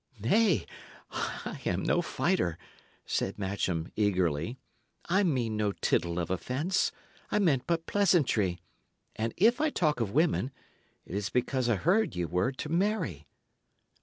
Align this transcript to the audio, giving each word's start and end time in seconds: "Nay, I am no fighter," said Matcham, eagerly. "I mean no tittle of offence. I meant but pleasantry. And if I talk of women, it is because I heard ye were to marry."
"Nay, 0.19 0.65
I 1.11 1.61
am 1.67 1.83
no 1.83 2.01
fighter," 2.01 2.57
said 3.05 3.37
Matcham, 3.37 3.91
eagerly. 3.95 4.57
"I 5.05 5.21
mean 5.21 5.55
no 5.55 5.73
tittle 5.73 6.17
of 6.17 6.31
offence. 6.31 6.91
I 7.29 7.37
meant 7.37 7.67
but 7.67 7.85
pleasantry. 7.85 8.57
And 9.15 9.31
if 9.37 9.61
I 9.61 9.69
talk 9.69 9.99
of 9.99 10.09
women, 10.09 10.49
it 11.05 11.13
is 11.13 11.29
because 11.29 11.69
I 11.69 11.75
heard 11.75 12.15
ye 12.15 12.25
were 12.25 12.51
to 12.51 12.67
marry." 12.69 13.27